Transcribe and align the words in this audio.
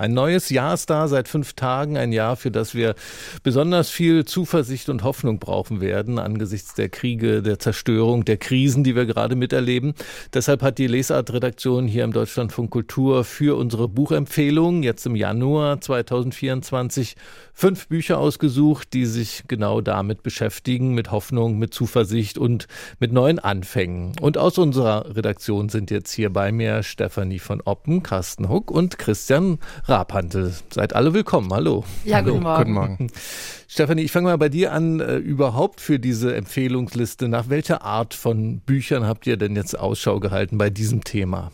Ein 0.00 0.14
neues 0.14 0.48
Jahr 0.48 0.74
ist 0.74 0.90
da 0.90 1.08
seit 1.08 1.26
fünf 1.26 1.54
Tagen, 1.54 1.96
ein 1.96 2.12
Jahr, 2.12 2.36
für 2.36 2.52
das 2.52 2.72
wir 2.72 2.94
besonders 3.42 3.90
viel 3.90 4.24
Zuversicht 4.24 4.90
und 4.90 5.02
Hoffnung 5.02 5.40
brauchen 5.40 5.80
werden 5.80 6.20
angesichts 6.20 6.74
der 6.74 6.88
Kriege, 6.88 7.42
der 7.42 7.58
Zerstörung, 7.58 8.24
der 8.24 8.36
Krisen, 8.36 8.84
die 8.84 8.94
wir 8.94 9.06
gerade 9.06 9.34
miterleben. 9.34 9.94
Deshalb 10.32 10.62
hat 10.62 10.78
die 10.78 10.86
Lesart-Redaktion 10.86 11.88
hier 11.88 12.04
im 12.04 12.12
Deutschlandfunk 12.12 12.70
Kultur 12.70 13.24
für 13.24 13.58
unsere 13.58 13.88
Buchempfehlung 13.88 14.84
jetzt 14.84 15.04
im 15.04 15.16
Januar 15.16 15.80
2024 15.80 17.16
fünf 17.52 17.88
Bücher 17.88 18.20
ausgesucht, 18.20 18.92
die 18.92 19.04
sich 19.04 19.42
genau 19.48 19.80
damit 19.80 20.22
beschäftigen, 20.22 20.94
mit 20.94 21.10
Hoffnung, 21.10 21.58
mit 21.58 21.74
Zuversicht 21.74 22.38
und 22.38 22.68
mit 23.00 23.12
neuen 23.12 23.40
Anfängen. 23.40 24.12
Und 24.20 24.38
aus 24.38 24.58
unserer 24.58 25.16
Redaktion 25.16 25.68
sind 25.68 25.90
jetzt 25.90 26.12
hier 26.12 26.32
bei 26.32 26.52
mir 26.52 26.84
Stefanie 26.84 27.40
von 27.40 27.60
Oppen, 27.62 28.04
Carsten 28.04 28.48
Huck 28.48 28.70
und 28.70 29.00
Christian 29.00 29.58
Rabhantel. 29.88 30.54
Seid 30.70 30.94
alle 30.94 31.14
willkommen. 31.14 31.52
Hallo. 31.52 31.84
Ja, 32.04 32.16
Hallo. 32.16 32.32
guten 32.32 32.42
Morgen. 32.44 32.58
Guten 32.58 32.72
Morgen. 32.72 33.06
Stefanie, 33.68 34.02
ich 34.02 34.12
fange 34.12 34.28
mal 34.28 34.38
bei 34.38 34.48
dir 34.48 34.72
an. 34.72 35.00
Äh, 35.00 35.16
überhaupt 35.16 35.80
für 35.80 35.98
diese 35.98 36.34
Empfehlungsliste, 36.34 37.28
nach 37.28 37.48
welcher 37.48 37.82
Art 37.82 38.14
von 38.14 38.60
Büchern 38.60 39.06
habt 39.06 39.26
ihr 39.26 39.36
denn 39.36 39.56
jetzt 39.56 39.78
Ausschau 39.78 40.20
gehalten 40.20 40.58
bei 40.58 40.70
diesem 40.70 41.04
Thema? 41.04 41.50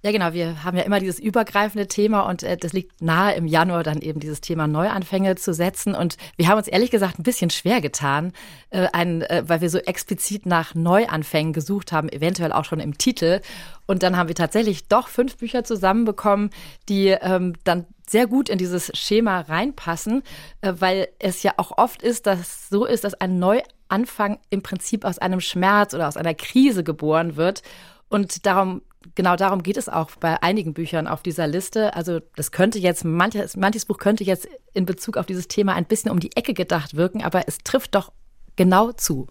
Ja, 0.00 0.12
genau. 0.12 0.32
Wir 0.32 0.62
haben 0.62 0.76
ja 0.76 0.84
immer 0.84 1.00
dieses 1.00 1.18
übergreifende 1.18 1.88
Thema 1.88 2.20
und 2.20 2.44
äh, 2.44 2.56
das 2.56 2.72
liegt 2.72 3.02
nahe 3.02 3.34
im 3.34 3.48
Januar 3.48 3.82
dann 3.82 4.00
eben 4.00 4.20
dieses 4.20 4.40
Thema 4.40 4.68
Neuanfänge 4.68 5.34
zu 5.34 5.52
setzen. 5.52 5.96
Und 5.96 6.16
wir 6.36 6.46
haben 6.46 6.56
uns 6.56 6.68
ehrlich 6.68 6.92
gesagt 6.92 7.18
ein 7.18 7.24
bisschen 7.24 7.50
schwer 7.50 7.80
getan, 7.80 8.32
äh, 8.70 8.86
ein, 8.92 9.22
äh, 9.22 9.42
weil 9.48 9.60
wir 9.60 9.70
so 9.70 9.78
explizit 9.78 10.46
nach 10.46 10.76
Neuanfängen 10.76 11.52
gesucht 11.52 11.90
haben, 11.90 12.08
eventuell 12.08 12.52
auch 12.52 12.64
schon 12.64 12.78
im 12.78 12.96
Titel. 12.96 13.40
Und 13.86 14.04
dann 14.04 14.16
haben 14.16 14.28
wir 14.28 14.36
tatsächlich 14.36 14.86
doch 14.86 15.08
fünf 15.08 15.36
Bücher 15.36 15.64
zusammenbekommen, 15.64 16.50
die 16.88 17.08
ähm, 17.08 17.54
dann 17.64 17.86
sehr 18.08 18.28
gut 18.28 18.48
in 18.48 18.58
dieses 18.58 18.96
Schema 18.96 19.40
reinpassen, 19.40 20.22
äh, 20.60 20.74
weil 20.78 21.08
es 21.18 21.42
ja 21.42 21.54
auch 21.56 21.76
oft 21.76 22.02
ist, 22.02 22.28
dass 22.28 22.68
so 22.68 22.84
ist, 22.84 23.02
dass 23.02 23.14
ein 23.14 23.40
Neuanfang 23.40 24.38
im 24.50 24.62
Prinzip 24.62 25.04
aus 25.04 25.18
einem 25.18 25.40
Schmerz 25.40 25.92
oder 25.92 26.06
aus 26.06 26.16
einer 26.16 26.34
Krise 26.34 26.84
geboren 26.84 27.34
wird. 27.34 27.62
Und 28.08 28.46
darum 28.46 28.82
genau 29.14 29.36
darum 29.36 29.62
geht 29.62 29.76
es 29.76 29.88
auch 29.88 30.10
bei 30.16 30.42
einigen 30.42 30.74
Büchern 30.74 31.06
auf 31.06 31.22
dieser 31.22 31.46
Liste. 31.46 31.94
Also 31.94 32.20
das 32.36 32.52
könnte 32.52 32.78
jetzt, 32.78 33.04
manches, 33.04 33.56
manches 33.56 33.84
Buch 33.84 33.98
könnte 33.98 34.24
jetzt 34.24 34.48
in 34.74 34.86
Bezug 34.86 35.16
auf 35.16 35.26
dieses 35.26 35.48
Thema 35.48 35.74
ein 35.74 35.86
bisschen 35.86 36.10
um 36.10 36.20
die 36.20 36.34
Ecke 36.36 36.54
gedacht 36.54 36.96
wirken, 36.96 37.22
aber 37.22 37.46
es 37.46 37.58
trifft 37.58 37.94
doch 37.94 38.12
genau 38.58 38.92
zu. 38.92 39.28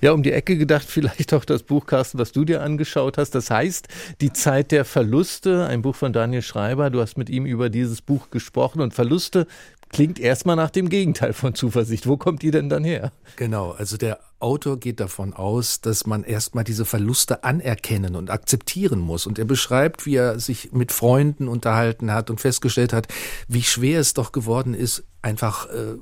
Ja, 0.00 0.12
um 0.12 0.22
die 0.22 0.32
Ecke 0.32 0.56
gedacht, 0.56 0.84
vielleicht 0.88 1.34
auch 1.34 1.44
das 1.44 1.62
Buch, 1.62 1.84
Carsten, 1.84 2.18
was 2.18 2.32
du 2.32 2.46
dir 2.46 2.62
angeschaut 2.62 3.18
hast. 3.18 3.34
Das 3.34 3.50
heißt, 3.50 3.88
Die 4.22 4.32
Zeit 4.32 4.70
der 4.70 4.86
Verluste, 4.86 5.66
ein 5.66 5.82
Buch 5.82 5.96
von 5.96 6.14
Daniel 6.14 6.42
Schreiber. 6.42 6.88
Du 6.88 7.00
hast 7.00 7.18
mit 7.18 7.28
ihm 7.28 7.44
über 7.44 7.68
dieses 7.68 8.00
Buch 8.00 8.30
gesprochen 8.30 8.80
und 8.80 8.94
Verluste 8.94 9.46
klingt 9.90 10.18
erstmal 10.18 10.56
nach 10.56 10.70
dem 10.70 10.88
Gegenteil 10.88 11.32
von 11.32 11.54
Zuversicht. 11.54 12.06
Wo 12.06 12.16
kommt 12.16 12.42
die 12.42 12.50
denn 12.50 12.68
dann 12.68 12.84
her? 12.84 13.12
Genau, 13.36 13.72
also 13.72 13.96
der 13.96 14.20
Autor 14.38 14.78
geht 14.78 15.00
davon 15.00 15.34
aus, 15.34 15.80
dass 15.80 16.06
man 16.06 16.24
erstmal 16.24 16.64
diese 16.64 16.84
Verluste 16.84 17.44
anerkennen 17.44 18.16
und 18.16 18.30
akzeptieren 18.30 19.00
muss. 19.00 19.26
Und 19.26 19.38
er 19.38 19.44
beschreibt, 19.44 20.06
wie 20.06 20.16
er 20.16 20.40
sich 20.40 20.72
mit 20.72 20.92
Freunden 20.92 21.48
unterhalten 21.48 22.12
hat 22.12 22.30
und 22.30 22.40
festgestellt 22.40 22.92
hat, 22.92 23.08
wie 23.48 23.62
schwer 23.62 24.00
es 24.00 24.14
doch 24.14 24.32
geworden 24.32 24.72
ist, 24.72 25.04
einfach 25.22 25.68
äh, 25.68 25.96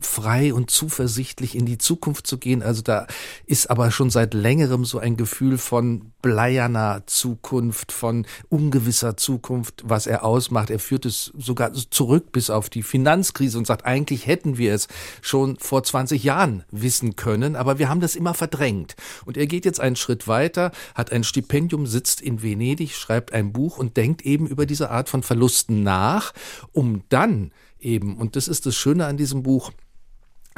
frei 0.00 0.52
und 0.52 0.70
zuversichtlich 0.70 1.56
in 1.56 1.66
die 1.66 1.78
Zukunft 1.78 2.26
zu 2.26 2.38
gehen. 2.38 2.62
Also 2.62 2.82
da 2.82 3.06
ist 3.46 3.70
aber 3.70 3.90
schon 3.90 4.10
seit 4.10 4.34
längerem 4.34 4.84
so 4.84 4.98
ein 4.98 5.16
Gefühl 5.16 5.58
von 5.58 6.12
bleierner 6.22 7.02
Zukunft, 7.06 7.92
von 7.92 8.26
ungewisser 8.48 9.16
Zukunft, 9.16 9.82
was 9.84 10.06
er 10.06 10.24
ausmacht. 10.24 10.70
Er 10.70 10.78
führt 10.78 11.06
es 11.06 11.32
sogar 11.36 11.72
zurück 11.72 12.32
bis 12.32 12.50
auf 12.50 12.70
die 12.70 12.82
Finanzkrise 12.82 13.58
und 13.58 13.66
sagt, 13.66 13.84
eigentlich 13.84 14.26
hätten 14.26 14.58
wir 14.58 14.74
es 14.74 14.88
schon 15.20 15.56
vor 15.58 15.82
20 15.82 16.22
Jahren 16.24 16.64
wissen 16.70 17.16
können, 17.16 17.56
aber 17.56 17.78
wir 17.78 17.88
haben 17.88 18.00
das 18.00 18.16
immer 18.16 18.34
verdrängt. 18.34 18.96
Und 19.24 19.36
er 19.36 19.46
geht 19.46 19.64
jetzt 19.64 19.80
einen 19.80 19.96
Schritt 19.96 20.28
weiter, 20.28 20.70
hat 20.94 21.12
ein 21.12 21.24
Stipendium, 21.24 21.86
sitzt 21.86 22.20
in 22.20 22.42
Venedig, 22.42 22.94
schreibt 22.94 23.32
ein 23.32 23.52
Buch 23.52 23.78
und 23.78 23.96
denkt 23.96 24.22
eben 24.22 24.46
über 24.46 24.66
diese 24.66 24.90
Art 24.90 25.08
von 25.08 25.22
Verlusten 25.22 25.82
nach, 25.82 26.32
um 26.72 27.02
dann 27.08 27.52
eben, 27.80 28.16
und 28.16 28.36
das 28.36 28.48
ist 28.48 28.66
das 28.66 28.74
Schöne 28.74 29.06
an 29.06 29.16
diesem 29.16 29.42
Buch, 29.42 29.70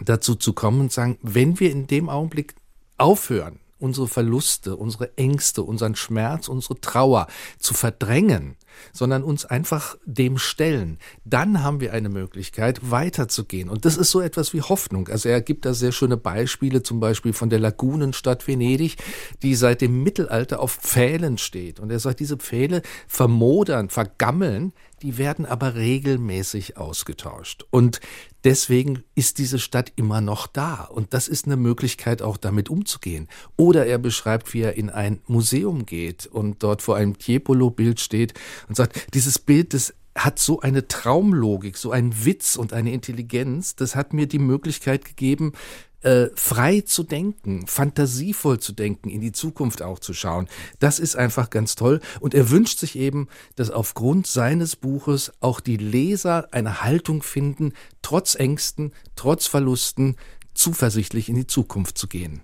dazu 0.04 0.34
zu 0.34 0.52
kommen 0.52 0.80
und 0.80 0.92
sagen, 0.92 1.18
wenn 1.22 1.60
wir 1.60 1.70
in 1.70 1.86
dem 1.86 2.08
Augenblick 2.08 2.54
aufhören, 2.98 3.60
unsere 3.78 4.08
Verluste, 4.08 4.76
unsere 4.76 5.16
Ängste, 5.16 5.62
unseren 5.62 5.96
Schmerz, 5.96 6.48
unsere 6.48 6.80
Trauer 6.80 7.26
zu 7.58 7.74
verdrängen, 7.74 8.56
sondern 8.92 9.22
uns 9.22 9.44
einfach 9.44 9.97
dem 10.04 10.38
stellen, 10.38 10.98
dann 11.25 11.62
haben 11.62 11.81
wir 11.81 11.92
eine 11.92 12.09
Möglichkeit, 12.09 12.91
weiterzugehen. 12.91 13.69
Und 13.69 13.84
das 13.84 13.97
ist 13.97 14.10
so 14.10 14.20
etwas 14.20 14.53
wie 14.53 14.62
Hoffnung. 14.62 15.09
Also 15.09 15.28
er 15.28 15.41
gibt 15.41 15.64
da 15.64 15.75
sehr 15.75 15.92
schöne 15.92 16.16
Beispiele, 16.16 16.82
zum 16.82 17.00
Beispiel 17.00 17.32
von 17.32 17.50
der 17.50 17.59
Lagunenstadt 17.59 18.47
Venedig, 18.47 18.97
die 19.42 19.54
seit 19.54 19.81
dem 19.81 20.03
Mittelalter 20.03 20.60
auf 20.60 20.76
Pfählen 20.76 21.38
steht. 21.38 21.81
Und 21.81 21.91
er 21.91 21.98
sagt, 21.98 22.20
diese 22.20 22.37
Pfähle 22.37 22.82
vermodern, 23.06 23.88
vergammeln, 23.88 24.72
die 25.03 25.19
werden 25.19 25.44
aber 25.44 25.75
regelmäßig 25.75 26.78
ausgetauscht. 26.78 27.66
Und 27.70 28.00
deswegen 28.44 29.04
ist 29.14 29.38
diese 29.38 29.58
Stadt 29.58 29.93
immer 29.97 30.22
noch 30.22 30.47
da. 30.47 30.84
Und 30.84 31.12
das 31.12 31.28
ist 31.28 31.44
eine 31.44 31.56
Möglichkeit, 31.56 32.22
auch 32.22 32.38
damit 32.38 32.70
umzugehen. 32.70 33.28
Oder 33.56 33.87
er 33.87 33.98
beschreibt, 33.98 34.54
wie 34.54 34.62
er 34.62 34.75
in 34.76 34.88
ein 34.88 35.20
Museum 35.26 35.84
geht 35.84 36.26
und 36.26 36.62
dort 36.62 36.81
vor 36.81 36.97
einem 36.97 37.19
Tiepolo-Bild 37.19 38.00
steht 38.00 38.34
und 38.69 38.77
sagt, 38.77 39.15
dieses 39.15 39.38
Bild, 39.38 39.75
das 39.75 39.94
hat 40.15 40.38
so 40.38 40.60
eine 40.60 40.88
Traumlogik, 40.88 41.77
so 41.77 41.91
einen 41.91 42.25
Witz 42.25 42.56
und 42.56 42.72
eine 42.72 42.93
Intelligenz, 42.93 43.77
das 43.77 43.94
hat 43.94 44.12
mir 44.12 44.27
die 44.27 44.38
Möglichkeit 44.38 45.04
gegeben, 45.04 45.53
äh, 46.00 46.28
frei 46.34 46.82
zu 46.82 47.03
denken, 47.03 47.66
fantasievoll 47.66 48.60
zu 48.60 48.72
denken, 48.72 49.10
in 49.10 49.21
die 49.21 49.32
Zukunft 49.32 49.82
auch 49.82 49.99
zu 49.99 50.15
schauen. 50.15 50.49
Das 50.78 50.99
ist 50.99 51.16
einfach 51.16 51.50
ganz 51.50 51.75
toll. 51.75 52.00
Und 52.21 52.34
er 52.34 52.50
wünscht 52.50 52.78
sich 52.78 52.97
eben, 52.97 53.28
dass 53.56 53.71
aufgrund 53.71 54.26
seines 54.26 54.76
Buches 54.76 55.32
auch 55.41 55.60
die 55.60 55.76
Leser 55.76 56.49
eine 56.53 56.82
Haltung 56.82 57.22
finden, 57.22 57.72
trotz 58.03 58.37
Ängsten, 58.37 58.93
trotz 59.16 59.47
Verlusten, 59.47 60.16
zuversichtlich 60.55 61.28
in 61.28 61.34
die 61.34 61.47
Zukunft 61.47 61.99
zu 61.99 62.06
gehen. 62.06 62.41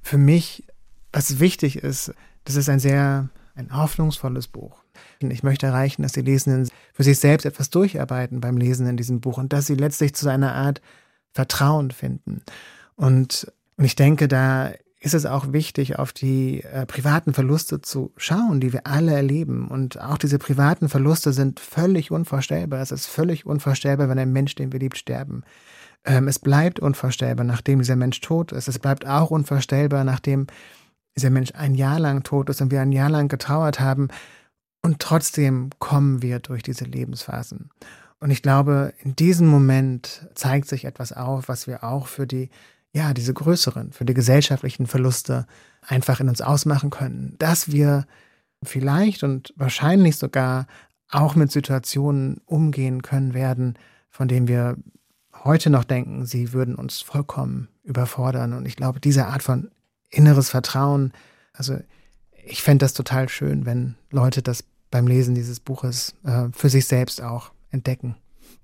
Für 0.00 0.18
mich, 0.18 0.64
was 1.12 1.40
wichtig 1.40 1.76
ist, 1.76 2.12
das 2.44 2.56
ist 2.56 2.68
ein 2.68 2.80
sehr 2.80 3.28
ein 3.54 3.76
hoffnungsvolles 3.76 4.48
Buch. 4.48 4.82
Ich 5.20 5.42
möchte 5.42 5.66
erreichen, 5.66 6.02
dass 6.02 6.12
die 6.12 6.22
Lesenden 6.22 6.68
für 6.92 7.02
sich 7.02 7.18
selbst 7.18 7.44
etwas 7.44 7.70
durcharbeiten 7.70 8.40
beim 8.40 8.56
Lesen 8.56 8.86
in 8.86 8.96
diesem 8.96 9.20
Buch 9.20 9.38
und 9.38 9.52
dass 9.52 9.66
sie 9.66 9.74
letztlich 9.74 10.14
zu 10.14 10.28
einer 10.28 10.54
Art 10.54 10.80
Vertrauen 11.32 11.90
finden. 11.90 12.42
Und, 12.96 13.52
und 13.76 13.84
ich 13.84 13.96
denke, 13.96 14.28
da 14.28 14.72
ist 15.00 15.14
es 15.14 15.26
auch 15.26 15.52
wichtig, 15.52 15.98
auf 15.98 16.12
die 16.12 16.64
äh, 16.64 16.84
privaten 16.84 17.32
Verluste 17.32 17.80
zu 17.80 18.12
schauen, 18.16 18.60
die 18.60 18.72
wir 18.72 18.86
alle 18.86 19.12
erleben. 19.12 19.68
Und 19.68 20.00
auch 20.00 20.18
diese 20.18 20.38
privaten 20.38 20.88
Verluste 20.88 21.32
sind 21.32 21.60
völlig 21.60 22.10
unvorstellbar. 22.10 22.80
Es 22.80 22.90
ist 22.90 23.06
völlig 23.06 23.46
unvorstellbar, 23.46 24.08
wenn 24.08 24.18
ein 24.18 24.32
Mensch, 24.32 24.56
den 24.56 24.72
wir 24.72 24.80
liebt, 24.80 24.98
sterben. 24.98 25.44
Ähm, 26.04 26.26
es 26.26 26.40
bleibt 26.40 26.80
unvorstellbar, 26.80 27.44
nachdem 27.44 27.78
dieser 27.78 27.96
Mensch 27.96 28.20
tot 28.20 28.50
ist. 28.50 28.66
Es 28.66 28.80
bleibt 28.80 29.06
auch 29.06 29.30
unvorstellbar, 29.30 30.02
nachdem 30.02 30.48
dieser 31.16 31.30
Mensch 31.30 31.52
ein 31.54 31.74
Jahr 31.74 32.00
lang 32.00 32.24
tot 32.24 32.50
ist 32.50 32.60
und 32.60 32.72
wir 32.72 32.80
ein 32.80 32.92
Jahr 32.92 33.10
lang 33.10 33.28
getrauert 33.28 33.78
haben. 33.78 34.08
Und 34.88 35.00
trotzdem 35.00 35.68
kommen 35.80 36.22
wir 36.22 36.38
durch 36.38 36.62
diese 36.62 36.86
Lebensphasen. 36.86 37.68
Und 38.20 38.30
ich 38.30 38.40
glaube, 38.40 38.94
in 39.04 39.14
diesem 39.14 39.46
Moment 39.46 40.26
zeigt 40.34 40.66
sich 40.66 40.86
etwas 40.86 41.12
auf, 41.12 41.50
was 41.50 41.66
wir 41.66 41.84
auch 41.84 42.06
für 42.06 42.26
die, 42.26 42.48
ja, 42.94 43.12
diese 43.12 43.34
größeren, 43.34 43.92
für 43.92 44.06
die 44.06 44.14
gesellschaftlichen 44.14 44.86
Verluste 44.86 45.46
einfach 45.82 46.20
in 46.20 46.30
uns 46.30 46.40
ausmachen 46.40 46.88
können. 46.88 47.36
Dass 47.38 47.70
wir 47.70 48.06
vielleicht 48.62 49.24
und 49.24 49.52
wahrscheinlich 49.56 50.16
sogar 50.16 50.66
auch 51.10 51.34
mit 51.34 51.52
Situationen 51.52 52.40
umgehen 52.46 53.02
können 53.02 53.34
werden, 53.34 53.74
von 54.08 54.26
denen 54.26 54.48
wir 54.48 54.78
heute 55.44 55.68
noch 55.68 55.84
denken, 55.84 56.24
sie 56.24 56.54
würden 56.54 56.76
uns 56.76 57.02
vollkommen 57.02 57.68
überfordern. 57.82 58.54
Und 58.54 58.64
ich 58.64 58.76
glaube, 58.76 59.00
diese 59.00 59.26
Art 59.26 59.42
von 59.42 59.70
inneres 60.08 60.48
Vertrauen. 60.48 61.12
Also 61.52 61.78
ich 62.42 62.62
fände 62.62 62.86
das 62.86 62.94
total 62.94 63.28
schön, 63.28 63.66
wenn 63.66 63.96
Leute 64.10 64.40
das 64.40 64.64
beim 64.90 65.06
Lesen 65.06 65.34
dieses 65.34 65.60
Buches 65.60 66.14
äh, 66.24 66.48
für 66.52 66.68
sich 66.68 66.86
selbst 66.86 67.22
auch 67.22 67.52
entdecken. 67.70 68.16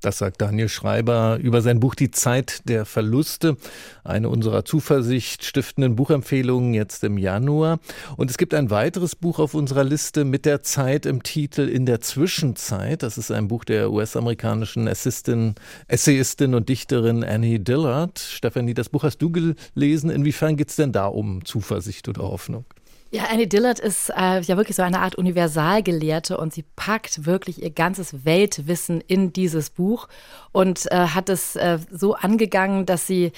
Das 0.05 0.19
sagt 0.19 0.43
Daniel 0.43 0.69
Schreiber 0.69 1.39
über 1.41 1.63
sein 1.63 1.81
Buch 1.81 1.95
Die 1.95 2.11
Zeit 2.11 2.69
der 2.69 2.85
Verluste, 2.85 3.57
eine 4.03 4.29
unserer 4.29 4.67
Zuversicht 4.67 5.45
stiftenden 5.45 5.97
Buchempfehlungen 5.97 6.75
jetzt 6.75 7.05
im 7.05 7.17
Januar. 7.17 7.79
Und 8.19 8.31
es 8.31 8.37
gibt 8.37 8.53
ein 8.53 8.69
weiteres 8.69 9.17
Buch 9.17 9.39
auf 9.39 9.55
unserer 9.55 9.83
Liste 9.83 10.27
mit 10.27 10.45
der 10.45 10.63
Zeit 10.63 11.07
im 11.07 11.23
Titel 11.23 11.63
In 11.63 11.87
der 11.87 12.03
Zwischenzeit. 12.03 13.03
Das 13.03 13.17
ist 13.17 13.31
ein 13.31 13.49
Buch 13.49 13.65
der 13.65 13.91
US-amerikanischen 13.93 14.89
Essayistin 14.89 16.55
und 16.55 16.69
Dichterin 16.69 17.25
Annie 17.25 17.61
Dillard. 17.61 18.19
Stephanie, 18.19 18.75
das 18.75 18.91
Buch 18.91 19.05
hast 19.05 19.23
du 19.23 19.31
gelesen. 19.31 20.11
Inwiefern 20.11 20.57
geht 20.57 20.69
es 20.69 20.77
denn 20.77 20.93
da 20.93 21.07
um 21.07 21.47
Zuversicht 21.47 22.09
oder 22.09 22.25
Hoffnung? 22.25 22.67
Ja, 23.11 23.25
Annie 23.31 23.47
Dillard 23.47 23.79
ist 23.79 24.11
äh, 24.11 24.41
ja 24.41 24.57
wirklich 24.57 24.77
so 24.77 24.83
eine 24.83 24.99
Art 24.99 25.15
Universalgelehrte 25.15 26.37
und 26.37 26.53
sie 26.53 26.65
packt 26.75 27.27
wirklich 27.27 27.63
ihr 27.63 27.71
ganzes 27.71 28.25
Weltwissen 28.25 29.01
in 29.01 29.33
dieses 29.33 29.71
Buch 29.71 30.09
und 30.51 30.91
äh, 30.91 30.97
hat 30.97 31.29
es 31.29 31.55
äh, 31.55 31.79
so 31.93 32.15
angegangen, 32.15 32.87
dass 32.87 33.07
sie 33.07 33.31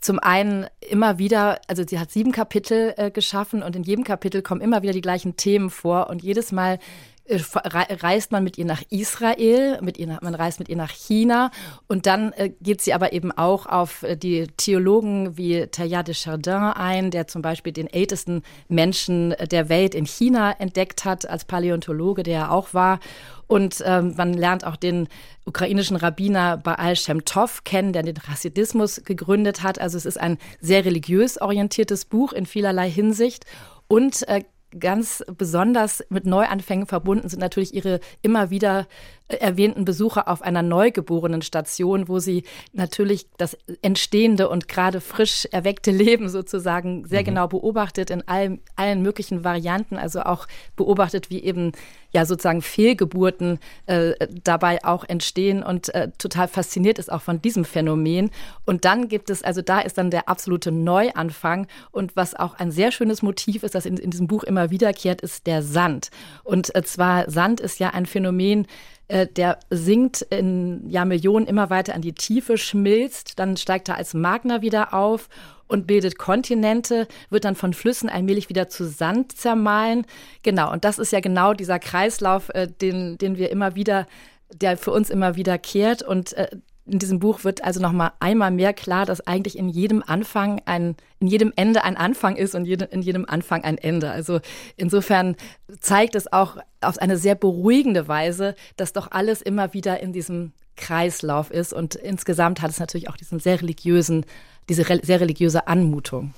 zum 0.00 0.18
einen 0.18 0.66
immer 0.88 1.18
wieder, 1.18 1.60
also 1.66 1.82
sie 1.86 1.98
hat 1.98 2.10
sieben 2.10 2.32
Kapitel 2.32 2.94
äh, 2.96 3.10
geschaffen 3.10 3.62
und 3.62 3.76
in 3.76 3.82
jedem 3.82 4.04
Kapitel 4.04 4.42
kommen 4.42 4.60
immer 4.60 4.82
wieder 4.82 4.92
die 4.92 5.00
gleichen 5.00 5.36
Themen 5.36 5.70
vor 5.70 6.08
und 6.08 6.22
jedes 6.22 6.52
Mal 6.52 6.78
reist 7.28 8.32
man 8.32 8.42
mit 8.42 8.56
ihr 8.58 8.64
nach 8.64 8.82
Israel, 8.90 9.78
mit 9.82 9.98
ihr 9.98 10.06
nach, 10.06 10.22
man 10.22 10.34
reist 10.34 10.58
mit 10.58 10.68
ihr 10.68 10.76
nach 10.76 10.90
China 10.90 11.50
und 11.86 12.06
dann 12.06 12.32
äh, 12.32 12.50
geht 12.60 12.80
sie 12.80 12.94
aber 12.94 13.12
eben 13.12 13.32
auch 13.32 13.66
auf 13.66 14.02
äh, 14.02 14.16
die 14.16 14.46
Theologen 14.56 15.36
wie 15.36 15.66
Teilhard 15.66 16.08
de 16.08 16.14
Chardin 16.14 16.54
ein, 16.54 17.10
der 17.10 17.26
zum 17.26 17.42
Beispiel 17.42 17.72
den 17.72 17.92
ältesten 17.92 18.42
Menschen 18.68 19.34
der 19.50 19.68
Welt 19.68 19.94
in 19.94 20.06
China 20.06 20.52
entdeckt 20.52 21.04
hat 21.04 21.28
als 21.28 21.44
Paläontologe, 21.44 22.22
der 22.22 22.38
er 22.38 22.52
auch 22.52 22.72
war. 22.72 23.00
Und 23.46 23.82
ähm, 23.84 24.14
man 24.16 24.34
lernt 24.34 24.64
auch 24.64 24.76
den 24.76 25.08
ukrainischen 25.46 25.96
Rabbiner 25.96 26.58
Baal 26.58 26.96
Shem 26.96 27.24
Tov 27.24 27.64
kennen, 27.64 27.94
der 27.94 28.02
den 28.02 28.16
Hasidismus 28.28 29.02
gegründet 29.04 29.62
hat. 29.62 29.80
Also 29.80 29.96
es 29.96 30.04
ist 30.04 30.20
ein 30.20 30.38
sehr 30.60 30.84
religiös 30.84 31.40
orientiertes 31.40 32.04
Buch 32.04 32.32
in 32.32 32.44
vielerlei 32.44 32.90
Hinsicht. 32.90 33.46
Und 33.88 34.28
äh, 34.28 34.44
ganz 34.78 35.24
besonders 35.36 36.04
mit 36.08 36.26
Neuanfängen 36.26 36.86
verbunden 36.86 37.28
sind 37.28 37.40
natürlich 37.40 37.74
ihre 37.74 38.00
immer 38.22 38.50
wieder 38.50 38.86
erwähnten 39.28 39.84
Besucher 39.84 40.28
auf 40.28 40.42
einer 40.42 40.62
neugeborenen 40.62 41.42
Station, 41.42 42.08
wo 42.08 42.18
sie 42.18 42.44
natürlich 42.72 43.26
das 43.36 43.56
entstehende 43.82 44.48
und 44.48 44.68
gerade 44.68 45.00
frisch 45.00 45.46
erweckte 45.52 45.90
Leben 45.90 46.28
sozusagen 46.28 47.04
sehr 47.04 47.20
mhm. 47.20 47.26
genau 47.26 47.48
beobachtet 47.48 48.10
in 48.10 48.26
allen, 48.26 48.60
allen 48.76 49.02
möglichen 49.02 49.44
Varianten, 49.44 49.96
also 49.96 50.22
auch 50.22 50.46
beobachtet, 50.76 51.30
wie 51.30 51.42
eben 51.42 51.72
ja 52.10 52.24
sozusagen 52.24 52.62
Fehlgeburten 52.62 53.58
äh, 53.86 54.14
dabei 54.42 54.84
auch 54.84 55.04
entstehen 55.04 55.62
und 55.62 55.94
äh, 55.94 56.10
total 56.18 56.48
fasziniert 56.48 56.98
ist 56.98 57.12
auch 57.12 57.22
von 57.22 57.42
diesem 57.42 57.64
Phänomen. 57.64 58.30
Und 58.64 58.84
dann 58.84 59.08
gibt 59.08 59.30
es, 59.30 59.42
also 59.42 59.62
da 59.62 59.80
ist 59.80 59.98
dann 59.98 60.10
der 60.10 60.28
absolute 60.28 60.72
Neuanfang 60.72 61.66
und 61.90 62.16
was 62.16 62.34
auch 62.34 62.54
ein 62.54 62.70
sehr 62.70 62.92
schönes 62.92 63.22
Motiv 63.22 63.62
ist, 63.62 63.74
das 63.74 63.86
in, 63.86 63.96
in 63.96 64.10
diesem 64.10 64.26
Buch 64.26 64.44
immer 64.44 64.70
wiederkehrt, 64.70 65.20
ist 65.20 65.46
der 65.46 65.62
Sand. 65.62 66.10
Und 66.44 66.74
äh, 66.74 66.82
zwar 66.82 67.30
Sand 67.30 67.60
ist 67.60 67.78
ja 67.78 67.90
ein 67.90 68.06
Phänomen, 68.06 68.66
äh, 69.08 69.26
der 69.26 69.58
sinkt 69.70 70.22
in 70.22 70.88
ja, 70.88 71.04
Millionen 71.04 71.46
immer 71.46 71.70
weiter 71.70 71.94
an 71.94 72.02
die 72.02 72.12
Tiefe, 72.14 72.58
schmilzt, 72.58 73.38
dann 73.38 73.56
steigt 73.56 73.88
er 73.88 73.96
als 73.96 74.14
Magma 74.14 74.62
wieder 74.62 74.94
auf 74.94 75.28
und 75.68 75.86
bildet 75.86 76.18
Kontinente, 76.18 77.06
wird 77.30 77.44
dann 77.44 77.54
von 77.54 77.74
Flüssen 77.74 78.08
allmählich 78.08 78.48
wieder 78.48 78.68
zu 78.68 78.84
Sand 78.86 79.32
zermahlen. 79.32 80.06
Genau, 80.42 80.72
und 80.72 80.84
das 80.84 80.98
ist 80.98 81.12
ja 81.12 81.20
genau 81.20 81.54
dieser 81.54 81.78
Kreislauf, 81.78 82.48
äh, 82.50 82.66
den, 82.66 83.18
den 83.18 83.36
wir 83.36 83.50
immer 83.50 83.76
wieder, 83.76 84.06
der 84.52 84.76
für 84.76 84.90
uns 84.90 85.10
immer 85.10 85.36
wieder 85.36 85.58
kehrt. 85.58 86.02
Und 86.02 86.32
äh, 86.32 86.48
in 86.86 86.98
diesem 86.98 87.18
Buch 87.18 87.44
wird 87.44 87.62
also 87.62 87.80
noch 87.80 87.92
mal 87.92 88.12
einmal 88.18 88.50
mehr 88.50 88.72
klar, 88.72 89.04
dass 89.04 89.26
eigentlich 89.26 89.58
in 89.58 89.68
jedem 89.68 90.02
Anfang 90.06 90.62
ein, 90.64 90.96
in 91.20 91.26
jedem 91.26 91.52
Ende 91.54 91.84
ein 91.84 91.96
Anfang 91.96 92.36
ist 92.36 92.54
und 92.54 92.64
jede, 92.64 92.86
in 92.86 93.02
jedem 93.02 93.26
Anfang 93.28 93.62
ein 93.62 93.78
Ende. 93.78 94.10
Also 94.10 94.40
insofern 94.76 95.36
zeigt 95.80 96.14
es 96.14 96.32
auch 96.32 96.56
auf 96.80 96.98
eine 96.98 97.18
sehr 97.18 97.34
beruhigende 97.34 98.08
Weise, 98.08 98.54
dass 98.76 98.92
doch 98.92 99.10
alles 99.10 99.42
immer 99.42 99.74
wieder 99.74 100.00
in 100.00 100.12
diesem 100.12 100.52
Kreislauf 100.76 101.50
ist 101.50 101.72
und 101.72 101.96
insgesamt 101.96 102.62
hat 102.62 102.70
es 102.70 102.78
natürlich 102.78 103.10
auch 103.10 103.16
diesen 103.16 103.40
sehr 103.40 103.60
religiösen 103.60 104.24
diese 104.68 104.84
sehr 105.02 105.20
religiöse 105.20 105.66
Anmutung. 105.66 106.32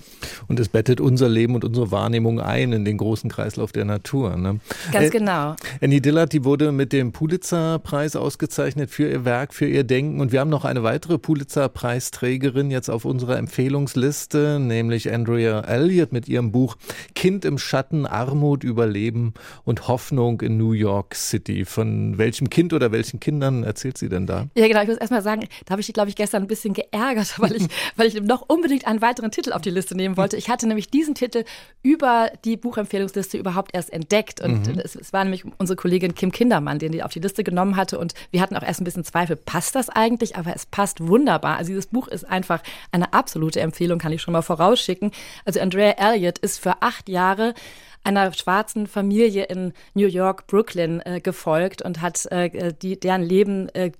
Und 0.48 0.60
es 0.60 0.68
bettet 0.68 1.00
unser 1.00 1.28
Leben 1.28 1.54
und 1.54 1.64
unsere 1.64 1.90
Wahrnehmung 1.90 2.40
ein 2.40 2.72
in 2.72 2.84
den 2.84 2.96
großen 2.96 3.30
Kreislauf 3.30 3.72
der 3.72 3.84
Natur. 3.84 4.36
Ne? 4.36 4.60
Ganz 4.92 5.08
äh, 5.08 5.10
genau. 5.10 5.56
Annie 5.80 6.00
Dillard, 6.00 6.32
die 6.32 6.44
wurde 6.44 6.72
mit 6.72 6.92
dem 6.92 7.12
Pulitzer-Preis 7.12 8.16
ausgezeichnet 8.16 8.90
für 8.90 9.08
ihr 9.08 9.24
Werk, 9.24 9.54
für 9.54 9.66
ihr 9.66 9.84
Denken. 9.84 10.20
Und 10.20 10.32
wir 10.32 10.40
haben 10.40 10.50
noch 10.50 10.64
eine 10.64 10.82
weitere 10.82 11.18
Pulitzer-Preisträgerin 11.18 12.70
jetzt 12.70 12.88
auf 12.88 13.04
unserer 13.04 13.36
Empfehlungsliste, 13.38 14.58
nämlich 14.60 15.12
Andrea 15.12 15.60
Elliott 15.60 16.12
mit 16.12 16.28
ihrem 16.28 16.52
Buch 16.52 16.76
Kind 17.14 17.44
im 17.44 17.58
Schatten, 17.58 18.06
Armut, 18.06 18.64
Überleben 18.64 19.34
und 19.64 19.88
Hoffnung 19.88 20.40
in 20.40 20.56
New 20.56 20.72
York 20.72 21.14
City. 21.14 21.64
Von 21.64 22.18
welchem 22.18 22.50
Kind 22.50 22.72
oder 22.72 22.92
welchen 22.92 23.20
Kindern 23.20 23.64
erzählt 23.64 23.98
sie 23.98 24.08
denn 24.08 24.26
da? 24.26 24.46
Ja, 24.54 24.68
genau. 24.68 24.82
Ich 24.82 24.88
muss 24.88 24.98
erst 24.98 25.12
mal 25.12 25.22
sagen, 25.22 25.46
da 25.64 25.72
habe 25.72 25.80
ich 25.80 25.86
die, 25.86 25.92
glaube 25.92 26.10
ich, 26.10 26.16
gestern 26.16 26.42
ein 26.42 26.48
bisschen 26.48 26.74
geärgert, 26.74 27.34
weil 27.38 27.56
ich, 27.56 27.66
weil 27.96 28.06
ich 28.06 28.19
noch 28.22 28.44
unbedingt 28.48 28.86
einen 28.86 29.00
weiteren 29.00 29.30
Titel 29.30 29.52
auf 29.52 29.62
die 29.62 29.70
Liste 29.70 29.96
nehmen 29.96 30.16
wollte. 30.16 30.36
Ich 30.36 30.48
hatte 30.48 30.66
nämlich 30.66 30.90
diesen 30.90 31.14
Titel 31.14 31.44
über 31.82 32.30
die 32.44 32.56
Buchempfehlungsliste 32.56 33.38
überhaupt 33.38 33.74
erst 33.74 33.92
entdeckt. 33.92 34.40
Und 34.40 34.66
mhm. 34.66 34.78
es, 34.78 34.94
es, 34.94 35.12
war 35.12 35.24
nämlich 35.24 35.44
unsere 35.58 35.76
Kollegin 35.76 36.14
Kim 36.14 36.32
Kindermann, 36.32 36.78
den 36.78 36.92
die 36.92 37.02
auf 37.02 37.12
die 37.12 37.20
Liste 37.20 37.44
genommen 37.44 37.76
hatte. 37.76 37.98
Und 37.98 38.14
wir 38.30 38.40
hatten 38.40 38.56
auch 38.56 38.62
erst 38.62 38.80
ein 38.80 38.84
bisschen 38.84 39.04
Zweifel, 39.04 39.36
passt 39.36 39.74
das 39.74 39.88
eigentlich? 39.88 40.36
Aber 40.36 40.54
es 40.54 40.66
passt 40.66 41.06
wunderbar. 41.06 41.56
Also 41.56 41.68
dieses 41.68 41.86
Buch 41.86 42.08
ist 42.08 42.24
einfach 42.24 42.62
eine 42.92 43.12
absolute 43.12 43.60
Empfehlung, 43.60 43.98
kann 43.98 44.12
ich 44.12 44.22
schon 44.22 44.32
mal 44.32 44.42
vorausschicken. 44.42 45.10
Also 45.44 45.60
Andrea 45.60 45.92
Elliott 45.92 46.38
ist 46.38 46.58
für 46.58 46.82
acht 46.82 47.08
Jahre 47.08 47.54
einer 48.02 48.32
schwarzen 48.32 48.86
Familie 48.86 49.44
in 49.44 49.72
New 49.94 50.06
York, 50.06 50.46
Brooklyn 50.46 51.00
äh, 51.04 51.20
gefolgt 51.20 51.82
und 51.82 52.00
hat 52.00 52.26
äh, 52.26 52.72
die, 52.72 52.98
deren 52.98 53.22
Leben 53.22 53.68
äh, 53.70 53.92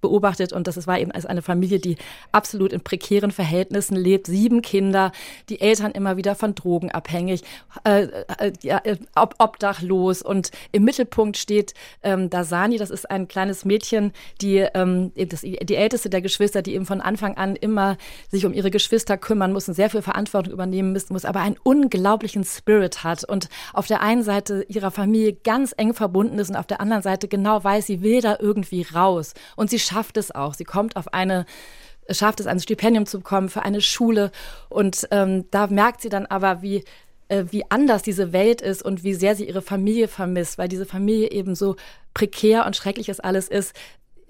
beobachtet. 0.00 0.52
Und 0.52 0.66
das 0.66 0.86
war 0.86 0.98
eben 0.98 1.10
als 1.10 1.26
eine 1.26 1.42
Familie, 1.42 1.80
die 1.80 1.96
absolut 2.30 2.72
in 2.72 2.80
prekären 2.80 3.30
Verhältnissen 3.30 3.96
lebt. 3.96 4.28
Sieben 4.28 4.62
Kinder, 4.62 5.12
die 5.48 5.60
Eltern 5.60 5.92
immer 5.92 6.16
wieder 6.16 6.34
von 6.34 6.54
Drogen 6.54 6.92
abhängig, 6.92 7.42
äh, 7.84 8.04
äh, 8.38 8.52
ja, 8.62 8.78
äh, 8.84 8.96
ob, 9.16 9.34
obdachlos. 9.38 10.22
Und 10.22 10.50
im 10.70 10.84
Mittelpunkt 10.84 11.36
steht 11.36 11.74
ähm, 12.02 12.30
Dasani, 12.30 12.78
das 12.78 12.90
ist 12.90 13.10
ein 13.10 13.26
kleines 13.26 13.64
Mädchen, 13.64 14.12
die, 14.40 14.58
ähm, 14.74 15.12
das, 15.14 15.40
die 15.40 15.74
älteste 15.74 16.10
der 16.10 16.22
Geschwister, 16.22 16.62
die 16.62 16.74
eben 16.74 16.86
von 16.86 17.00
Anfang 17.00 17.36
an 17.36 17.56
immer 17.56 17.96
sich 18.30 18.46
um 18.46 18.54
ihre 18.54 18.70
Geschwister 18.70 19.16
kümmern 19.16 19.52
muss 19.52 19.68
und 19.68 19.74
sehr 19.74 19.90
viel 19.90 20.02
Verantwortung 20.02 20.52
übernehmen 20.52 20.92
müssen 20.92 21.12
muss, 21.12 21.24
aber 21.24 21.40
einen 21.40 21.56
unglaublichen 21.62 22.44
Spirit 22.44 23.02
hat 23.02 23.24
und 23.24 23.47
auf 23.72 23.86
der 23.86 24.00
einen 24.00 24.22
Seite 24.22 24.64
ihrer 24.68 24.90
Familie 24.90 25.32
ganz 25.32 25.74
eng 25.76 25.94
verbunden 25.94 26.38
ist 26.38 26.50
und 26.50 26.56
auf 26.56 26.66
der 26.66 26.80
anderen 26.80 27.02
Seite 27.02 27.28
genau 27.28 27.62
weiß, 27.62 27.86
sie 27.86 28.02
will 28.02 28.20
da 28.20 28.36
irgendwie 28.38 28.82
raus. 28.82 29.34
Und 29.56 29.70
sie 29.70 29.78
schafft 29.78 30.16
es 30.16 30.34
auch. 30.34 30.54
Sie 30.54 30.64
kommt 30.64 30.96
auf 30.96 31.12
eine 31.12 31.46
schafft 32.10 32.40
es, 32.40 32.46
ein 32.46 32.58
Stipendium 32.58 33.04
zu 33.04 33.18
bekommen 33.18 33.50
für 33.50 33.62
eine 33.62 33.82
Schule. 33.82 34.30
Und 34.70 35.06
ähm, 35.10 35.44
da 35.50 35.66
merkt 35.66 36.00
sie 36.00 36.08
dann 36.08 36.24
aber, 36.24 36.62
wie 36.62 36.82
äh, 37.28 37.44
wie 37.50 37.70
anders 37.70 38.02
diese 38.02 38.32
Welt 38.32 38.60
ist 38.60 38.82
und 38.82 39.04
wie 39.04 39.14
sehr 39.14 39.36
sie 39.36 39.46
ihre 39.46 39.62
Familie 39.62 40.08
vermisst, 40.08 40.58
weil 40.58 40.68
diese 40.68 40.86
Familie 40.86 41.30
eben 41.30 41.54
so 41.54 41.76
prekär 42.14 42.66
und 42.66 42.74
schrecklich 42.74 43.08
es 43.08 43.20
alles 43.20 43.48
ist, 43.48 43.74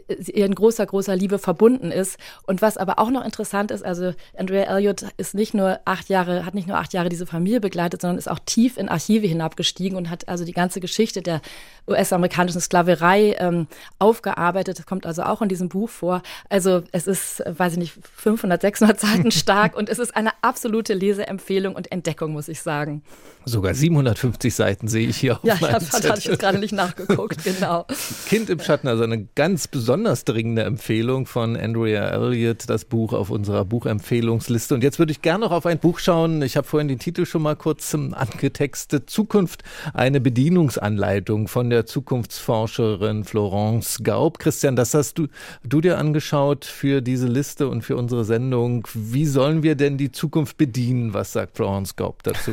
ihr 0.08 0.46
in 0.46 0.54
großer, 0.54 0.86
großer 0.86 1.16
Liebe 1.16 1.38
verbunden 1.38 1.90
ist. 1.90 2.18
Und 2.46 2.62
was 2.62 2.76
aber 2.76 2.98
auch 2.98 3.10
noch 3.10 3.24
interessant 3.24 3.70
ist, 3.70 3.84
also 3.84 4.12
Andrea 4.36 4.64
Elliott 4.64 5.04
ist 5.16 5.34
nicht 5.34 5.54
nur 5.54 5.80
acht 5.84 6.08
Jahre, 6.08 6.44
hat 6.44 6.54
nicht 6.54 6.68
nur 6.68 6.78
acht 6.78 6.92
Jahre 6.92 7.08
diese 7.08 7.26
Familie 7.26 7.60
begleitet, 7.60 8.00
sondern 8.00 8.18
ist 8.18 8.30
auch 8.30 8.38
tief 8.44 8.76
in 8.76 8.88
Archive 8.88 9.26
hinabgestiegen 9.26 9.96
und 9.96 10.10
hat 10.10 10.28
also 10.28 10.44
die 10.44 10.52
ganze 10.52 10.80
Geschichte 10.80 11.22
der 11.22 11.40
US-amerikanischen 11.86 12.60
Sklaverei 12.60 13.36
ähm, 13.38 13.66
aufgearbeitet. 13.98 14.78
Das 14.78 14.86
kommt 14.86 15.06
also 15.06 15.22
auch 15.22 15.42
in 15.42 15.48
diesem 15.48 15.68
Buch 15.68 15.88
vor. 15.88 16.22
Also 16.48 16.82
es 16.92 17.06
ist, 17.06 17.42
weiß 17.46 17.72
ich 17.74 17.78
nicht, 17.78 17.94
500, 18.16 18.60
600 18.60 19.00
Seiten 19.00 19.30
stark 19.38 19.76
und 19.76 19.88
es 19.88 19.98
ist 19.98 20.16
eine 20.16 20.30
absolute 20.42 20.94
Leseempfehlung 20.94 21.74
und 21.74 21.90
Entdeckung, 21.92 22.32
muss 22.32 22.48
ich 22.48 22.62
sagen. 22.62 23.02
Sogar 23.44 23.74
750 23.74 24.54
Seiten 24.54 24.88
sehe 24.88 25.08
ich 25.08 25.16
hier 25.16 25.36
auf 25.36 25.44
Ja, 25.44 25.54
ich 25.54 25.72
habe 25.72 25.84
ich 26.18 26.24
jetzt 26.24 26.38
gerade 26.38 26.58
nicht 26.58 26.72
nachgeguckt, 26.72 27.42
genau. 27.44 27.86
Kind 28.26 28.50
im 28.50 28.60
Schatten, 28.60 28.88
also 28.88 29.04
eine 29.04 29.24
ganz 29.34 29.68
besonders 29.98 30.24
dringende 30.24 30.62
Empfehlung 30.62 31.26
von 31.26 31.56
Andrea 31.56 32.08
Elliott, 32.10 32.70
das 32.70 32.84
Buch 32.84 33.12
auf 33.12 33.30
unserer 33.30 33.64
Buchempfehlungsliste. 33.64 34.76
Und 34.76 34.84
jetzt 34.84 35.00
würde 35.00 35.10
ich 35.10 35.22
gerne 35.22 35.44
noch 35.44 35.50
auf 35.50 35.66
ein 35.66 35.80
Buch 35.80 35.98
schauen. 35.98 36.40
Ich 36.42 36.56
habe 36.56 36.68
vorhin 36.68 36.86
den 36.86 37.00
Titel 37.00 37.26
schon 37.26 37.42
mal 37.42 37.56
kurz 37.56 37.92
angetextet. 37.96 39.10
Zukunft, 39.10 39.64
eine 39.94 40.20
Bedienungsanleitung 40.20 41.48
von 41.48 41.68
der 41.68 41.84
Zukunftsforscherin 41.84 43.24
Florence 43.24 43.98
Gaub. 44.04 44.38
Christian, 44.38 44.76
das 44.76 44.94
hast 44.94 45.18
du, 45.18 45.26
du 45.64 45.80
dir 45.80 45.98
angeschaut 45.98 46.64
für 46.64 47.02
diese 47.02 47.26
Liste 47.26 47.66
und 47.66 47.82
für 47.82 47.96
unsere 47.96 48.24
Sendung. 48.24 48.86
Wie 48.94 49.26
sollen 49.26 49.64
wir 49.64 49.74
denn 49.74 49.98
die 49.98 50.12
Zukunft 50.12 50.58
bedienen? 50.58 51.12
Was 51.12 51.32
sagt 51.32 51.56
Florence 51.56 51.96
Gaub 51.96 52.22
dazu? 52.22 52.52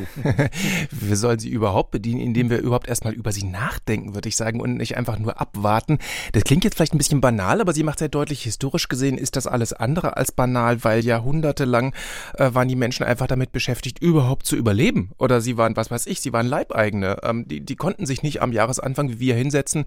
wir 0.89 1.15
sollen 1.15 1.37
sie 1.37 1.49
überhaupt 1.49 1.91
bedienen, 1.91 2.21
indem 2.21 2.49
wir 2.49 2.57
überhaupt 2.57 2.87
erstmal 2.87 3.13
über 3.13 3.31
sie 3.31 3.45
nachdenken, 3.45 4.15
würde 4.15 4.29
ich 4.29 4.35
sagen, 4.35 4.59
und 4.59 4.77
nicht 4.77 4.97
einfach 4.97 5.19
nur 5.19 5.39
abwarten. 5.39 5.99
Das 6.31 6.43
klingt 6.43 6.63
jetzt 6.63 6.75
vielleicht 6.75 6.95
ein 6.95 6.97
bisschen 6.97 7.21
banal, 7.21 7.34
banal, 7.35 7.59
aber 7.59 7.73
sie 7.73 7.83
macht 7.83 7.99
sehr 7.99 8.07
deutlich, 8.07 8.43
historisch 8.43 8.87
gesehen 8.87 9.17
ist 9.17 9.35
das 9.35 9.45
alles 9.45 9.73
andere 9.73 10.15
als 10.15 10.31
banal, 10.31 10.85
weil 10.85 11.03
jahrhundertelang 11.03 11.93
äh, 12.35 12.53
waren 12.53 12.69
die 12.69 12.77
Menschen 12.77 13.05
einfach 13.05 13.27
damit 13.27 13.51
beschäftigt, 13.51 13.99
überhaupt 14.01 14.45
zu 14.45 14.55
überleben. 14.55 15.11
Oder 15.17 15.41
sie 15.41 15.57
waren, 15.57 15.75
was 15.75 15.91
weiß 15.91 16.07
ich, 16.07 16.21
sie 16.21 16.31
waren 16.31 16.47
Leibeigene. 16.47 17.17
Ähm, 17.23 17.45
die, 17.45 17.59
die 17.59 17.75
konnten 17.75 18.05
sich 18.05 18.23
nicht 18.23 18.41
am 18.41 18.53
Jahresanfang 18.53 19.09
wie 19.09 19.19
wir 19.19 19.35
hinsetzen 19.35 19.83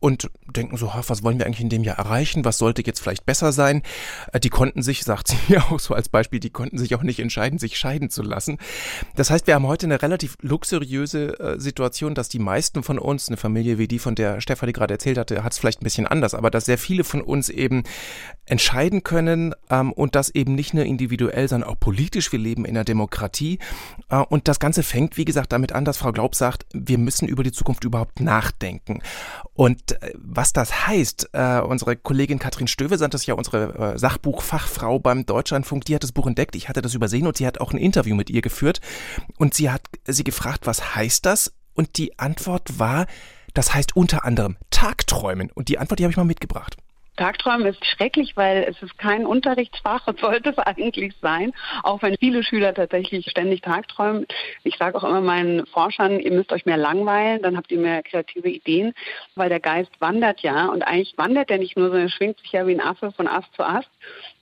und 0.00 0.30
denken 0.46 0.78
so, 0.78 0.90
was 1.06 1.22
wollen 1.22 1.38
wir 1.38 1.44
eigentlich 1.44 1.60
in 1.60 1.68
dem 1.68 1.84
Jahr 1.84 1.98
erreichen? 1.98 2.46
Was 2.46 2.56
sollte 2.56 2.82
jetzt 2.86 3.00
vielleicht 3.00 3.26
besser 3.26 3.52
sein? 3.52 3.82
Äh, 4.32 4.40
die 4.40 4.48
konnten 4.48 4.82
sich, 4.82 5.04
sagt 5.04 5.28
sie 5.28 5.36
ja 5.52 5.66
auch 5.70 5.80
so 5.80 5.92
als 5.92 6.08
Beispiel, 6.08 6.40
die 6.40 6.50
konnten 6.50 6.78
sich 6.78 6.94
auch 6.94 7.02
nicht 7.02 7.20
entscheiden, 7.20 7.58
sich 7.58 7.76
scheiden 7.76 8.08
zu 8.08 8.22
lassen. 8.22 8.56
Das 9.16 9.28
heißt, 9.28 9.46
wir 9.46 9.54
haben 9.54 9.66
heute 9.66 9.84
eine 9.84 10.00
relativ 10.00 10.38
luxuriöse 10.40 11.38
äh, 11.40 11.60
Situation, 11.60 12.14
dass 12.14 12.30
die 12.30 12.38
meisten 12.38 12.82
von 12.82 12.98
uns, 12.98 13.28
eine 13.28 13.36
Familie 13.36 13.76
wie 13.76 13.86
die, 13.86 13.98
von 13.98 14.14
der 14.14 14.40
Stefanie 14.40 14.72
gerade 14.72 14.94
erzählt 14.94 15.18
hatte, 15.18 15.44
hat 15.44 15.52
es 15.52 15.58
vielleicht 15.58 15.82
ein 15.82 15.84
bisschen 15.84 16.06
anders, 16.06 16.32
aber 16.32 16.50
dass 16.50 16.64
sehr 16.64 16.78
viele 16.86 17.04
von 17.04 17.20
uns 17.20 17.48
eben 17.48 17.82
entscheiden 18.48 19.02
können 19.02 19.54
ähm, 19.70 19.92
und 19.92 20.14
das 20.14 20.30
eben 20.30 20.54
nicht 20.54 20.72
nur 20.72 20.84
individuell, 20.84 21.48
sondern 21.48 21.68
auch 21.68 21.80
politisch. 21.80 22.30
Wir 22.30 22.38
leben 22.38 22.64
in 22.64 22.76
einer 22.76 22.84
Demokratie 22.84 23.58
äh, 24.08 24.18
und 24.18 24.46
das 24.46 24.60
Ganze 24.60 24.84
fängt, 24.84 25.16
wie 25.16 25.24
gesagt, 25.24 25.52
damit 25.52 25.72
an, 25.72 25.84
dass 25.84 25.96
Frau 25.96 26.12
Glaub 26.12 26.36
sagt, 26.36 26.64
wir 26.72 26.98
müssen 26.98 27.26
über 27.26 27.42
die 27.42 27.50
Zukunft 27.50 27.82
überhaupt 27.82 28.20
nachdenken. 28.20 29.02
Und 29.54 30.00
äh, 30.00 30.12
was 30.14 30.52
das 30.52 30.86
heißt, 30.86 31.30
äh, 31.32 31.58
unsere 31.60 31.96
Kollegin 31.96 32.38
Katrin 32.38 32.68
Stöve, 32.68 32.96
das 32.96 33.22
ist 33.22 33.26
ja 33.26 33.34
unsere 33.34 33.94
äh, 33.94 33.98
Sachbuchfachfrau 33.98 35.00
beim 35.00 35.26
Deutschlandfunk, 35.26 35.84
die 35.84 35.96
hat 35.96 36.04
das 36.04 36.12
Buch 36.12 36.28
entdeckt. 36.28 36.54
Ich 36.54 36.68
hatte 36.68 36.82
das 36.82 36.94
übersehen 36.94 37.26
und 37.26 37.36
sie 37.36 37.46
hat 37.48 37.60
auch 37.60 37.72
ein 37.72 37.78
Interview 37.78 38.14
mit 38.14 38.30
ihr 38.30 38.42
geführt 38.42 38.80
und 39.38 39.54
sie 39.54 39.70
hat 39.70 39.82
sie 40.06 40.24
gefragt, 40.24 40.66
was 40.68 40.94
heißt 40.94 41.26
das? 41.26 41.52
Und 41.74 41.98
die 41.98 42.18
Antwort 42.18 42.78
war, 42.78 43.06
das 43.56 43.74
heißt 43.74 43.96
unter 43.96 44.24
anderem 44.24 44.56
Tagträumen. 44.70 45.50
Und 45.54 45.68
die 45.68 45.78
Antwort, 45.78 45.98
die 45.98 46.04
habe 46.04 46.10
ich 46.10 46.16
mal 46.16 46.24
mitgebracht. 46.24 46.76
Tagträumen 47.16 47.66
ist 47.66 47.84
schrecklich, 47.86 48.36
weil 48.36 48.64
es 48.68 48.82
ist 48.82 48.98
kein 48.98 49.26
Unterrichtsfach 49.26 50.06
und 50.06 50.20
sollte 50.20 50.50
es 50.50 50.58
eigentlich 50.58 51.14
sein, 51.22 51.52
auch 51.82 52.02
wenn 52.02 52.16
viele 52.18 52.42
Schüler 52.42 52.74
tatsächlich 52.74 53.30
ständig 53.30 53.62
Tagträumen. 53.62 54.26
Ich 54.64 54.76
sage 54.76 54.98
auch 54.98 55.04
immer 55.04 55.22
meinen 55.22 55.66
Forschern, 55.66 56.20
ihr 56.20 56.32
müsst 56.32 56.52
euch 56.52 56.66
mehr 56.66 56.76
langweilen, 56.76 57.42
dann 57.42 57.56
habt 57.56 57.72
ihr 57.72 57.78
mehr 57.78 58.02
kreative 58.02 58.50
Ideen, 58.50 58.92
weil 59.34 59.48
der 59.48 59.60
Geist 59.60 59.92
wandert 59.98 60.40
ja 60.40 60.66
und 60.66 60.82
eigentlich 60.82 61.16
wandert 61.16 61.50
er 61.50 61.58
nicht 61.58 61.76
nur, 61.76 61.86
sondern 61.86 62.08
er 62.08 62.12
schwingt 62.12 62.38
sich 62.40 62.52
ja 62.52 62.66
wie 62.66 62.74
ein 62.74 62.80
Affe 62.80 63.12
von 63.12 63.26
Ast 63.26 63.52
zu 63.54 63.64
Ast. 63.64 63.88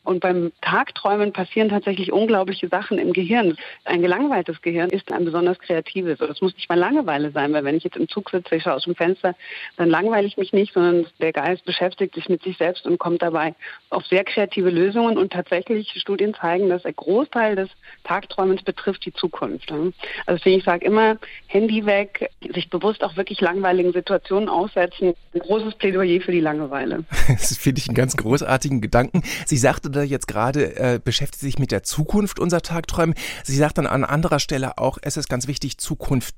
Und 0.04 0.20
beim 0.20 0.52
Tagträumen 0.61 1.32
passieren 1.32 1.70
tatsächlich 1.70 2.12
unglaubliche 2.12 2.68
Sachen 2.68 2.99
im 2.99 3.12
Gehirn. 3.12 3.56
Ein 3.84 4.02
gelangweiltes 4.02 4.61
Gehirn 4.61 4.90
ist 4.90 5.11
ein 5.11 5.25
besonders 5.25 5.58
kreatives. 5.58 6.20
Und 6.20 6.28
das 6.28 6.42
muss 6.42 6.54
nicht 6.54 6.68
mal 6.68 6.78
Langeweile 6.78 7.30
sein, 7.30 7.52
weil 7.52 7.64
wenn 7.64 7.76
ich 7.76 7.84
jetzt 7.84 7.96
im 7.96 8.08
Zug 8.08 8.30
sitze, 8.30 8.56
ich 8.56 8.62
schaue 8.62 8.75
aus 8.75 8.84
dem 8.84 8.94
Fenster, 8.94 9.34
dann 9.76 9.88
langweile 9.88 10.26
ich 10.26 10.37
mich 10.37 10.52
nicht, 10.52 10.75
sondern 10.75 11.06
der 11.20 11.32
Geist 11.32 11.64
beschäftigt 11.64 12.14
sich 12.14 12.28
mit 12.28 12.42
sich 12.42 12.58
selbst 12.58 12.87
und 12.87 12.99
kommt 12.99 13.23
dabei 13.23 13.54
auf 13.88 14.04
sehr 14.06 14.25
kreative 14.25 14.70
Lösungen. 14.70 15.16
Und 15.16 15.32
tatsächlich 15.32 15.90
Studien 15.96 16.34
zeigen, 16.34 16.68
dass 16.68 16.84
ein 16.84 16.94
Großteil 16.94 17.56
des 17.56 17.70
Tagträumens 18.04 18.62
betrifft 18.62 19.06
die 19.06 19.12
Zukunft. 19.14 19.73
Also 19.73 19.92
deswegen, 20.28 20.58
ich 20.58 20.64
sage 20.64 20.84
immer, 20.84 21.16
Handy 21.46 21.87
weg, 21.87 22.30
sich 22.52 22.68
bewusst 22.68 23.02
auch 23.02 23.16
wirklich 23.16 23.40
langweiligen 23.40 23.92
Situationen 23.92 24.50
aussetzen. 24.50 25.14
Ein 25.32 25.40
großes 25.40 25.76
Plädoyer 25.76 26.20
für 26.20 26.32
die 26.32 26.40
Langeweile. 26.40 27.04
Das 27.44 27.56
finde 27.58 27.80
ich 27.80 27.88
einen 27.88 27.94
ganz 27.94 28.16
großartigen 28.16 28.80
Gedanken. 28.80 29.23
Sie 29.44 29.56
sagte 29.56 29.90
da 29.94 30.02
jetzt 30.02 30.28
gerade, 30.28 30.76
äh, 30.76 31.00
beschäftigt 31.02 31.40
sich 31.40 31.58
mit 31.58 31.72
der 31.72 31.82
Zukunft 31.82 32.38
unser 32.38 32.60
Tagträumen. 32.60 33.14
Sie 33.44 33.56
sagt 33.56 33.78
dann 33.78 33.86
an 33.86 34.04
anderer 34.04 34.38
Stelle 34.38 34.78
auch, 34.78 34.98
es 35.02 35.16
ist 35.16 35.28
ganz 35.28 35.46
wichtig, 35.46 35.78
Zukunft 35.78 36.34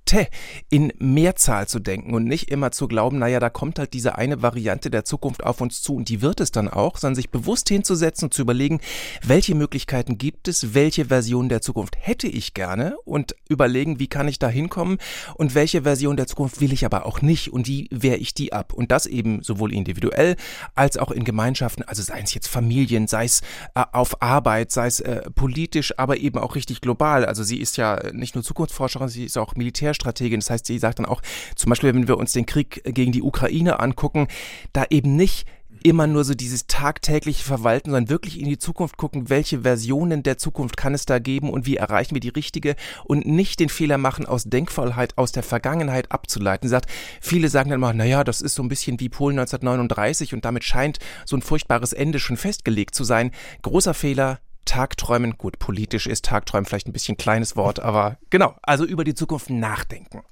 in 0.70 0.92
Mehrzahl 0.98 1.66
zu 1.66 1.80
denken 1.80 2.14
und 2.14 2.24
nicht 2.24 2.50
immer 2.50 2.70
zu 2.70 2.86
glauben, 2.86 3.18
naja, 3.18 3.40
da 3.40 3.50
kommt 3.50 3.78
halt 3.78 3.92
diese 3.92 4.16
eine 4.16 4.42
Variante 4.42 4.90
der 4.90 5.04
Zukunft 5.04 5.42
auf 5.42 5.60
uns 5.60 5.82
zu 5.82 5.96
und 5.96 6.08
die 6.08 6.22
wird 6.22 6.40
es 6.40 6.52
dann 6.52 6.68
auch, 6.68 6.96
sondern 6.96 7.16
sich 7.16 7.30
bewusst 7.30 7.68
hinzusetzen 7.68 8.26
und 8.26 8.34
zu 8.34 8.42
überlegen, 8.42 8.80
welche 9.22 9.54
Möglichkeiten 9.54 10.18
gibt 10.18 10.48
es, 10.48 10.74
welche 10.74 11.06
Version 11.06 11.48
der 11.48 11.60
Zukunft 11.60 11.96
hätte 11.98 12.28
ich 12.28 12.54
gerne 12.54 12.96
und 13.04 13.34
überlegen, 13.48 13.98
wie 13.98 14.06
kann 14.06 14.28
ich 14.28 14.38
da 14.38 14.48
hinkommen 14.48 14.98
und 15.34 15.54
welche 15.54 15.82
Version 15.82 16.16
der 16.16 16.26
Zukunft 16.26 16.60
will 16.60 16.72
ich 16.72 16.84
aber 16.84 17.06
auch 17.06 17.20
nicht 17.22 17.52
und 17.52 17.66
wie 17.66 17.88
wehre 17.90 18.16
ich 18.16 18.34
die 18.34 18.52
ab. 18.52 18.72
Und 18.72 18.90
das 18.90 19.06
eben 19.06 19.42
sowohl 19.42 19.72
individuell 19.72 20.36
als 20.74 20.96
auch 20.96 21.10
in 21.10 21.24
Gemeinschaften, 21.24 21.82
also 21.82 22.02
seien 22.02 22.24
es 22.24 22.34
jetzt 22.34 22.48
Familien, 22.48 23.06
sei 23.06 23.24
es 23.24 23.42
äh, 23.74 23.84
auf 23.92 24.22
Arbeit, 24.22 24.72
sei 24.72 24.86
es 24.86 25.00
äh, 25.00 25.30
politisch, 25.34 25.98
aber 25.98 26.18
eben 26.18 26.38
auch 26.38 26.54
richtig 26.54 26.80
global. 26.80 27.24
Also 27.24 27.42
sie 27.42 27.58
ist 27.58 27.76
ja 27.76 28.00
nicht 28.12 28.34
nur 28.34 28.44
Zukunftsforscherin, 28.44 29.08
sie 29.08 29.24
ist 29.24 29.36
auch 29.36 29.54
Militärstrategin. 29.54 30.40
Das 30.40 30.50
heißt, 30.50 30.66
sie 30.66 30.78
sagt 30.78 30.98
dann 30.98 31.06
auch, 31.06 31.22
zum 31.54 31.70
Beispiel, 31.70 31.94
wenn 31.94 32.08
wir 32.08 32.18
uns 32.18 32.32
den 32.32 32.46
Krieg 32.46 32.82
gegen 32.84 33.12
die 33.12 33.22
Ukraine 33.22 33.80
angucken, 33.80 34.28
da 34.72 34.84
eben 34.90 35.16
nicht 35.16 35.46
immer 35.86 36.08
nur 36.08 36.24
so 36.24 36.34
dieses 36.34 36.66
tagtägliche 36.66 37.44
Verwalten, 37.44 37.90
sondern 37.90 38.08
wirklich 38.08 38.40
in 38.40 38.46
die 38.46 38.58
Zukunft 38.58 38.96
gucken, 38.96 39.30
welche 39.30 39.60
Versionen 39.60 40.24
der 40.24 40.36
Zukunft 40.36 40.76
kann 40.76 40.94
es 40.94 41.06
da 41.06 41.20
geben 41.20 41.48
und 41.48 41.64
wie 41.64 41.76
erreichen 41.76 42.16
wir 42.16 42.20
die 42.20 42.30
richtige 42.30 42.74
und 43.04 43.24
nicht 43.24 43.60
den 43.60 43.68
Fehler 43.68 43.96
machen, 43.96 44.26
aus 44.26 44.44
Denkvollheit 44.44 45.16
aus 45.16 45.30
der 45.30 45.44
Vergangenheit 45.44 46.10
abzuleiten. 46.10 46.68
Sagt, 46.68 46.90
viele 47.20 47.48
sagen 47.48 47.70
dann 47.70 47.78
mal, 47.78 47.94
naja, 47.94 48.24
das 48.24 48.40
ist 48.40 48.56
so 48.56 48.64
ein 48.64 48.68
bisschen 48.68 48.98
wie 48.98 49.08
Polen 49.08 49.38
1939 49.38 50.34
und 50.34 50.44
damit 50.44 50.64
scheint 50.64 50.98
so 51.24 51.36
ein 51.36 51.42
furchtbares 51.42 51.92
Ende 51.92 52.18
schon 52.18 52.36
festgelegt 52.36 52.96
zu 52.96 53.04
sein. 53.04 53.30
Großer 53.62 53.94
Fehler, 53.94 54.40
Tagträumen, 54.64 55.38
gut, 55.38 55.60
politisch 55.60 56.08
ist 56.08 56.24
Tagträumen 56.24 56.66
vielleicht 56.66 56.88
ein 56.88 56.94
bisschen 56.94 57.16
kleines 57.16 57.54
Wort, 57.54 57.78
aber 57.78 58.18
genau, 58.30 58.56
also 58.60 58.84
über 58.84 59.04
die 59.04 59.14
Zukunft 59.14 59.50
nachdenken. 59.50 60.22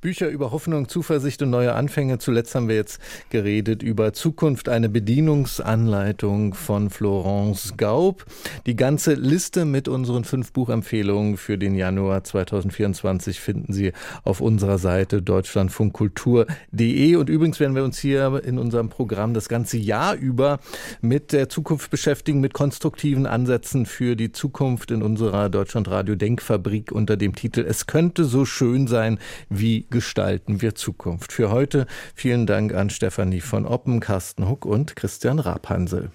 Bücher 0.00 0.28
über 0.28 0.50
Hoffnung, 0.52 0.88
Zuversicht 0.88 1.42
und 1.42 1.50
neue 1.50 1.74
Anfänge. 1.74 2.18
Zuletzt 2.18 2.54
haben 2.54 2.68
wir 2.68 2.76
jetzt 2.76 3.00
geredet 3.30 3.82
über 3.82 4.12
Zukunft, 4.12 4.68
eine 4.68 4.88
Bedienungsanleitung 4.88 6.54
von 6.54 6.90
Florence 6.90 7.74
Gaub. 7.76 8.24
Die 8.66 8.76
ganze 8.76 9.14
Liste 9.14 9.64
mit 9.64 9.88
unseren 9.88 10.24
fünf 10.24 10.52
Buchempfehlungen 10.52 11.36
für 11.36 11.58
den 11.58 11.74
Januar 11.74 12.24
2024 12.24 13.40
finden 13.40 13.72
Sie 13.72 13.92
auf 14.24 14.40
unserer 14.40 14.78
Seite 14.78 15.22
deutschlandfunkkultur.de. 15.22 17.16
Und 17.16 17.28
übrigens 17.28 17.60
werden 17.60 17.74
wir 17.74 17.84
uns 17.84 17.98
hier 17.98 18.42
in 18.44 18.58
unserem 18.58 18.88
Programm 18.88 19.34
das 19.34 19.48
ganze 19.48 19.76
Jahr 19.76 20.14
über 20.14 20.58
mit 21.00 21.32
der 21.32 21.48
Zukunft 21.48 21.90
beschäftigen, 21.90 22.40
mit 22.40 22.54
konstruktiven 22.54 23.26
Ansätzen 23.26 23.86
für 23.86 24.16
die 24.16 24.32
Zukunft 24.32 24.90
in 24.90 25.02
unserer 25.02 25.48
Deutschlandradio 25.48 26.14
Denkfabrik 26.14 26.92
unter 26.92 27.16
dem 27.16 27.34
Titel 27.34 27.64
Es 27.66 27.86
könnte 27.86 28.24
so 28.24 28.44
schön 28.44 28.86
sein, 28.86 29.18
wie 29.48 29.86
gestalten 29.90 30.62
wir 30.62 30.74
Zukunft? 30.74 31.32
Für 31.32 31.50
heute 31.50 31.86
vielen 32.14 32.46
Dank 32.46 32.74
an 32.74 32.90
Stefanie 32.90 33.40
von 33.40 33.66
Oppen, 33.66 34.00
Carsten 34.00 34.48
Huck 34.48 34.64
und 34.64 34.96
Christian 34.96 35.38
Rabhansel. 35.38 36.10